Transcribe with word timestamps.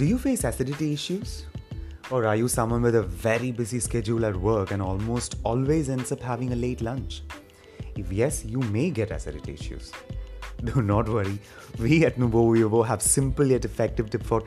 Do 0.00 0.06
you 0.06 0.16
face 0.16 0.44
acidity 0.44 0.94
issues? 0.94 1.44
Or 2.10 2.24
are 2.24 2.34
you 2.34 2.48
someone 2.48 2.80
with 2.80 2.94
a 2.94 3.02
very 3.02 3.52
busy 3.52 3.78
schedule 3.80 4.24
at 4.24 4.34
work 4.34 4.70
and 4.70 4.80
almost 4.80 5.34
always 5.44 5.90
ends 5.90 6.10
up 6.10 6.22
having 6.22 6.54
a 6.54 6.56
late 6.56 6.80
lunch? 6.80 7.20
If 7.96 8.10
yes, 8.10 8.42
you 8.42 8.60
may 8.60 8.88
get 8.88 9.10
acidity 9.10 9.52
issues. 9.52 9.92
Do 10.64 10.80
not 10.80 11.06
worry, 11.06 11.38
we 11.78 12.06
at 12.06 12.16
Nuvo 12.16 12.54
Vivo 12.54 12.82
have 12.82 13.02
simple 13.02 13.44
yet 13.44 13.66
effective 13.66 14.08
tip 14.08 14.22
for 14.22 14.42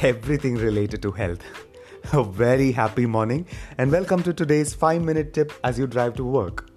everything 0.00 0.54
related 0.54 1.02
to 1.02 1.10
health. 1.10 1.44
A 2.14 2.24
very 2.24 2.72
happy 2.72 3.04
morning 3.04 3.46
and 3.76 3.92
welcome 3.92 4.22
to 4.22 4.32
today's 4.32 4.72
5 4.72 5.02
minute 5.02 5.34
tip 5.34 5.52
as 5.64 5.78
you 5.78 5.86
drive 5.86 6.14
to 6.14 6.24
work. 6.24 6.70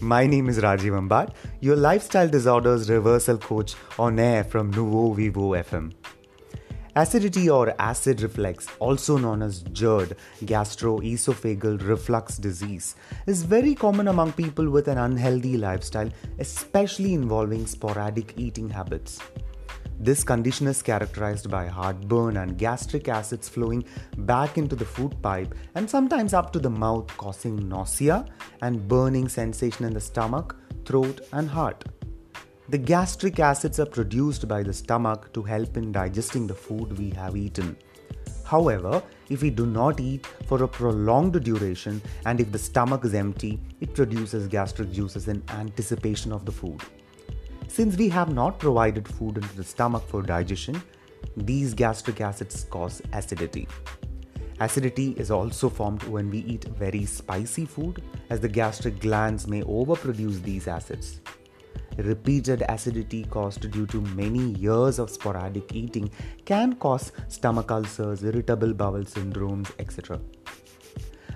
My 0.00 0.26
name 0.26 0.48
is 0.48 0.58
Rajiv 0.58 0.98
Ambat, 1.02 1.34
your 1.60 1.76
lifestyle 1.76 2.28
disorders 2.28 2.90
reversal 2.90 3.38
coach 3.38 3.76
on 3.96 4.18
air 4.18 4.42
from 4.42 4.74
Nuvo 4.74 5.14
Vivo 5.14 5.50
FM. 5.50 5.99
Acidity 6.96 7.48
or 7.48 7.72
acid 7.78 8.20
reflux, 8.20 8.66
also 8.80 9.16
known 9.16 9.42
as 9.42 9.62
GERD, 9.62 10.16
gastroesophageal 10.42 11.86
reflux 11.86 12.36
disease, 12.36 12.96
is 13.26 13.44
very 13.44 13.76
common 13.76 14.08
among 14.08 14.32
people 14.32 14.68
with 14.68 14.88
an 14.88 14.98
unhealthy 14.98 15.56
lifestyle, 15.56 16.10
especially 16.40 17.14
involving 17.14 17.64
sporadic 17.66 18.34
eating 18.36 18.68
habits. 18.68 19.20
This 20.00 20.24
condition 20.24 20.66
is 20.66 20.82
characterized 20.82 21.48
by 21.48 21.66
heartburn 21.66 22.38
and 22.38 22.58
gastric 22.58 23.06
acids 23.06 23.48
flowing 23.48 23.84
back 24.18 24.58
into 24.58 24.74
the 24.74 24.84
food 24.84 25.14
pipe 25.22 25.54
and 25.76 25.88
sometimes 25.88 26.34
up 26.34 26.52
to 26.54 26.58
the 26.58 26.70
mouth, 26.70 27.06
causing 27.16 27.68
nausea 27.68 28.26
and 28.62 28.88
burning 28.88 29.28
sensation 29.28 29.84
in 29.84 29.92
the 29.92 30.00
stomach, 30.00 30.56
throat, 30.84 31.20
and 31.32 31.48
heart. 31.48 31.84
The 32.70 32.78
gastric 32.78 33.40
acids 33.40 33.80
are 33.80 33.86
produced 33.86 34.46
by 34.46 34.62
the 34.62 34.72
stomach 34.72 35.32
to 35.32 35.42
help 35.42 35.76
in 35.76 35.90
digesting 35.90 36.46
the 36.46 36.54
food 36.54 36.96
we 36.96 37.10
have 37.10 37.36
eaten. 37.36 37.76
However, 38.44 39.02
if 39.28 39.42
we 39.42 39.50
do 39.50 39.66
not 39.66 39.98
eat 39.98 40.24
for 40.46 40.62
a 40.62 40.68
prolonged 40.68 41.42
duration 41.42 42.00
and 42.26 42.38
if 42.38 42.52
the 42.52 42.60
stomach 42.60 43.04
is 43.04 43.12
empty, 43.12 43.58
it 43.80 43.92
produces 43.92 44.46
gastric 44.46 44.92
juices 44.92 45.26
in 45.26 45.42
anticipation 45.48 46.30
of 46.30 46.44
the 46.44 46.52
food. 46.52 46.80
Since 47.66 47.96
we 47.96 48.08
have 48.10 48.32
not 48.32 48.60
provided 48.60 49.08
food 49.08 49.38
into 49.38 49.56
the 49.56 49.64
stomach 49.64 50.06
for 50.06 50.22
digestion, 50.22 50.80
these 51.36 51.74
gastric 51.74 52.20
acids 52.20 52.66
cause 52.70 53.02
acidity. 53.12 53.66
Acidity 54.60 55.16
is 55.18 55.32
also 55.32 55.68
formed 55.68 56.04
when 56.04 56.30
we 56.30 56.38
eat 56.44 56.66
very 56.78 57.04
spicy 57.04 57.64
food, 57.64 58.00
as 58.28 58.38
the 58.38 58.48
gastric 58.48 59.00
glands 59.00 59.48
may 59.48 59.62
overproduce 59.62 60.40
these 60.40 60.68
acids 60.68 61.20
repeated 61.96 62.62
acidity 62.68 63.24
caused 63.24 63.70
due 63.70 63.86
to 63.86 64.00
many 64.00 64.50
years 64.52 64.98
of 64.98 65.10
sporadic 65.10 65.74
eating 65.74 66.10
can 66.44 66.74
cause 66.74 67.12
stomach 67.28 67.70
ulcers, 67.70 68.24
irritable 68.24 68.72
bowel 68.74 69.04
syndromes, 69.04 69.70
etc. 69.78 70.20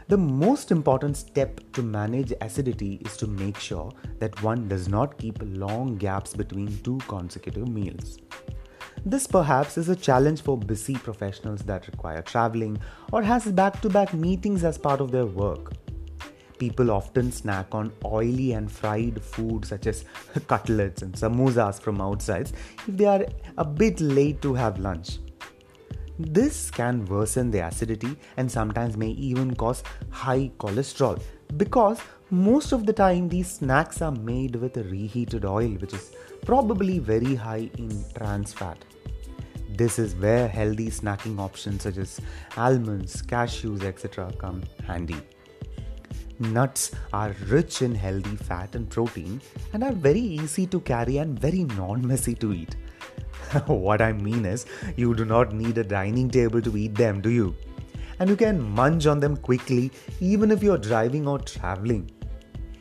The 0.08 0.18
most 0.18 0.70
important 0.70 1.16
step 1.16 1.60
to 1.72 1.82
manage 1.82 2.32
acidity 2.42 3.00
is 3.06 3.16
to 3.16 3.26
make 3.26 3.58
sure 3.58 3.90
that 4.18 4.42
one 4.42 4.68
does 4.68 4.86
not 4.86 5.16
keep 5.16 5.38
long 5.40 5.96
gaps 5.96 6.34
between 6.34 6.76
two 6.82 6.98
consecutive 7.08 7.68
meals. 7.68 8.18
This 9.06 9.26
perhaps 9.26 9.76
is 9.76 9.88
a 9.88 9.96
challenge 9.96 10.42
for 10.42 10.56
busy 10.56 10.94
professionals 10.94 11.62
that 11.62 11.86
require 11.88 12.22
traveling 12.22 12.78
or 13.12 13.22
has 13.22 13.44
back-to-back 13.46 14.14
meetings 14.14 14.64
as 14.64 14.78
part 14.78 15.00
of 15.00 15.10
their 15.10 15.26
work. 15.26 15.72
People 16.64 16.90
often 16.90 17.30
snack 17.30 17.74
on 17.74 17.92
oily 18.04 18.52
and 18.52 18.70
fried 18.72 19.22
food 19.22 19.66
such 19.66 19.86
as 19.86 20.04
cutlets 20.52 21.02
and 21.02 21.12
samosas 21.14 21.80
from 21.80 22.00
outsides 22.00 22.54
if 22.88 22.96
they 23.00 23.04
are 23.04 23.26
a 23.58 23.64
bit 23.64 24.00
late 24.00 24.40
to 24.40 24.54
have 24.54 24.78
lunch. 24.78 25.18
This 26.18 26.70
can 26.70 27.04
worsen 27.04 27.50
the 27.50 27.58
acidity 27.66 28.16
and 28.38 28.50
sometimes 28.50 28.96
may 28.96 29.10
even 29.10 29.54
cause 29.54 29.82
high 30.08 30.52
cholesterol 30.58 31.20
because 31.58 31.98
most 32.30 32.72
of 32.72 32.86
the 32.86 32.92
time 32.92 33.28
these 33.28 33.50
snacks 33.50 34.00
are 34.00 34.12
made 34.12 34.56
with 34.56 34.76
reheated 34.76 35.44
oil 35.44 35.72
which 35.82 35.92
is 35.92 36.16
probably 36.46 36.98
very 36.98 37.34
high 37.34 37.68
in 37.76 38.04
trans 38.16 38.54
fat. 38.54 38.78
This 39.68 39.98
is 39.98 40.14
where 40.14 40.48
healthy 40.48 40.88
snacking 40.88 41.38
options 41.38 41.82
such 41.82 41.98
as 41.98 42.20
almonds, 42.56 43.22
cashews, 43.22 43.82
etc. 43.82 44.32
come 44.38 44.62
handy. 44.86 45.20
Nuts 46.40 46.90
are 47.12 47.34
rich 47.48 47.82
in 47.82 47.94
healthy 47.94 48.34
fat 48.34 48.74
and 48.74 48.90
protein 48.90 49.40
and 49.72 49.84
are 49.84 49.92
very 49.92 50.20
easy 50.20 50.66
to 50.66 50.80
carry 50.80 51.18
and 51.18 51.38
very 51.38 51.62
non 51.62 52.04
messy 52.06 52.34
to 52.34 52.52
eat. 52.52 52.74
what 53.66 54.02
I 54.02 54.12
mean 54.12 54.44
is, 54.44 54.66
you 54.96 55.14
do 55.14 55.24
not 55.24 55.52
need 55.52 55.78
a 55.78 55.84
dining 55.84 56.28
table 56.28 56.60
to 56.60 56.76
eat 56.76 56.96
them, 56.96 57.20
do 57.20 57.30
you? 57.30 57.54
And 58.18 58.28
you 58.28 58.36
can 58.36 58.60
munch 58.60 59.06
on 59.06 59.20
them 59.20 59.36
quickly 59.36 59.92
even 60.20 60.50
if 60.50 60.62
you're 60.62 60.78
driving 60.78 61.28
or 61.28 61.38
traveling. 61.38 62.10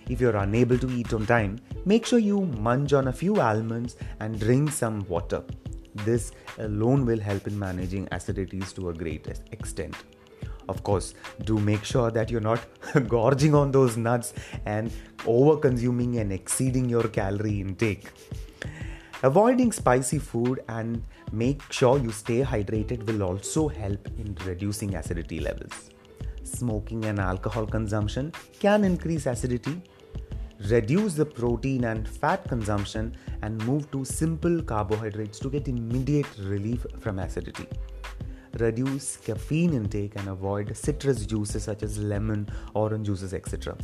If 0.10 0.20
you're 0.20 0.36
unable 0.36 0.80
to 0.80 0.90
eat 0.90 1.14
on 1.14 1.28
time, 1.28 1.60
make 1.86 2.08
sure 2.08 2.20
you 2.20 2.42
munch 2.42 2.94
on 2.94 3.08
a 3.08 3.14
few 3.14 3.40
almonds 3.40 3.98
and 4.20 4.40
drink 4.40 4.72
some 4.72 5.06
water. 5.08 5.44
This 5.94 6.32
alone 6.58 7.06
will 7.06 7.20
help 7.20 7.46
in 7.46 7.58
managing 7.58 8.08
acidities 8.08 8.74
to 8.76 8.90
a 8.90 8.94
great 8.94 9.28
extent. 9.52 9.96
Of 10.70 10.84
course, 10.84 11.14
do 11.44 11.58
make 11.58 11.84
sure 11.84 12.12
that 12.12 12.30
you're 12.30 12.42
not 12.42 12.66
gorging 13.08 13.54
on 13.54 13.72
those 13.72 13.98
nuts 13.98 14.34
and 14.66 14.92
over 15.26 15.58
consuming 15.58 16.18
and 16.18 16.32
exceeding 16.32 16.88
your 16.90 17.08
calorie 17.08 17.62
intake. 17.62 18.12
Avoiding 19.24 19.72
spicy 19.72 20.20
food 20.20 20.64
and 20.68 21.02
make 21.32 21.62
sure 21.72 21.98
you 21.98 22.12
stay 22.12 22.42
hydrated 22.42 23.06
will 23.08 23.24
also 23.24 23.68
help 23.68 24.08
in 24.18 24.36
reducing 24.46 24.96
acidity 24.96 25.40
levels. 25.40 25.90
Smoking 26.44 27.06
and 27.06 27.20
alcohol 27.20 27.66
consumption 27.66 28.34
can 28.60 28.84
increase 28.84 29.26
acidity. 29.26 29.82
Reduce 30.70 31.14
the 31.14 31.26
protein 31.26 31.86
and 31.86 32.08
fat 32.08 32.48
consumption 32.48 33.16
and 33.42 33.66
move 33.66 33.90
to 33.92 34.06
simple 34.06 34.62
carbohydrates 34.62 35.40
to 35.40 35.50
get 35.50 35.68
immediate 35.68 36.28
relief 36.38 36.86
from 37.00 37.20
acidity 37.20 37.68
reduce 38.60 39.18
caffeine 39.18 39.74
intake 39.74 40.16
and 40.16 40.28
avoid 40.28 40.76
citrus 40.76 41.26
juices 41.26 41.64
such 41.64 41.84
as 41.84 41.98
lemon, 41.98 42.48
orange 42.74 43.08
juices, 43.08 43.34
etc. 43.34 43.76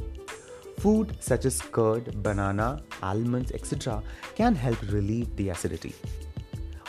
Food 0.78 1.18
such 1.20 1.46
as 1.46 1.62
curd, 1.62 2.24
banana, 2.24 2.82
almonds, 3.04 3.52
etc. 3.52 4.02
can 4.36 4.56
help 4.56 4.82
relieve 4.92 5.36
the 5.36 5.50
acidity. 5.50 5.94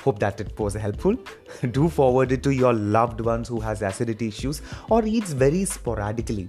Hope 0.04 0.18
that 0.18 0.40
it 0.40 0.58
was 0.58 0.74
helpful. 0.74 1.16
Do 1.72 1.88
forward 1.88 2.32
it 2.32 2.42
to 2.44 2.50
your 2.50 2.72
loved 2.72 3.20
ones 3.20 3.48
who 3.48 3.60
has 3.60 3.82
acidity 3.82 4.28
issues 4.28 4.62
or 4.88 5.04
eats 5.04 5.32
very 5.32 5.64
sporadically. 5.64 6.48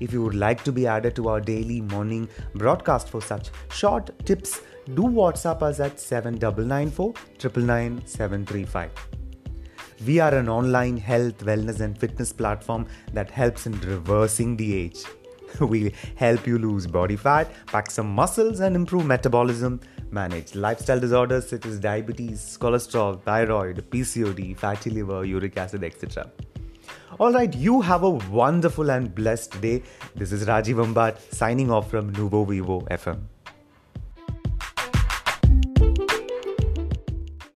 If 0.00 0.12
you 0.12 0.22
would 0.22 0.34
like 0.34 0.64
to 0.64 0.72
be 0.72 0.86
added 0.86 1.14
to 1.16 1.28
our 1.28 1.40
daily 1.40 1.80
morning 1.80 2.28
broadcast 2.54 3.08
for 3.08 3.22
such 3.22 3.50
short 3.70 4.10
tips, 4.24 4.60
do 4.94 5.02
WhatsApp 5.02 5.62
us 5.62 5.80
at 5.80 6.00
7994 6.00 7.14
999 7.38 8.06
735. 8.06 9.13
We 10.06 10.18
are 10.20 10.34
an 10.34 10.48
online 10.48 10.96
health, 10.96 11.38
wellness, 11.44 11.80
and 11.80 11.98
fitness 11.98 12.32
platform 12.32 12.86
that 13.12 13.30
helps 13.30 13.66
in 13.66 13.80
reversing 13.80 14.56
the 14.56 14.74
age. 14.74 15.04
we 15.60 15.92
help 16.16 16.46
you 16.46 16.58
lose 16.58 16.86
body 16.86 17.16
fat, 17.16 17.50
pack 17.66 17.90
some 17.90 18.12
muscles, 18.12 18.60
and 18.60 18.74
improve 18.74 19.06
metabolism, 19.06 19.80
manage 20.10 20.54
lifestyle 20.54 20.98
disorders 20.98 21.48
such 21.48 21.66
as 21.66 21.78
diabetes, 21.78 22.58
cholesterol, 22.60 23.20
thyroid, 23.22 23.84
PCOD, 23.90 24.56
fatty 24.56 24.90
liver, 24.90 25.24
uric 25.24 25.56
acid, 25.56 25.84
etc. 25.84 26.30
Alright, 27.20 27.54
you 27.54 27.80
have 27.80 28.02
a 28.02 28.10
wonderful 28.10 28.90
and 28.90 29.14
blessed 29.14 29.60
day. 29.60 29.82
This 30.16 30.32
is 30.32 30.46
Rajiv 30.46 30.84
Ambat 30.84 31.20
signing 31.32 31.70
off 31.70 31.88
from 31.88 32.12
Nuvo 32.12 32.46
Vivo 32.48 32.80
FM. 32.82 33.33